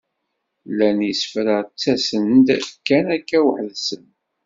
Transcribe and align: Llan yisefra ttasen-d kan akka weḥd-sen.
Llan 0.69 0.99
yisefra 1.07 1.57
ttasen-d 1.63 2.47
kan 2.87 3.05
akka 3.15 3.39
weḥd-sen. 3.45 4.05